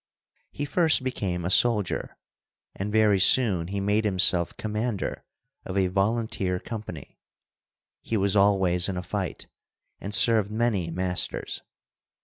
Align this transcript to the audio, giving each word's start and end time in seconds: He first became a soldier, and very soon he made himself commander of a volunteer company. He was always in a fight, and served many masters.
He 0.49 0.65
first 0.65 1.03
became 1.03 1.45
a 1.45 1.51
soldier, 1.51 2.17
and 2.75 2.91
very 2.91 3.19
soon 3.19 3.67
he 3.67 3.79
made 3.79 4.03
himself 4.03 4.57
commander 4.57 5.23
of 5.63 5.77
a 5.77 5.89
volunteer 5.89 6.57
company. 6.59 7.19
He 8.01 8.17
was 8.17 8.35
always 8.35 8.89
in 8.89 8.97
a 8.97 9.03
fight, 9.03 9.45
and 9.99 10.11
served 10.11 10.49
many 10.49 10.89
masters. 10.89 11.61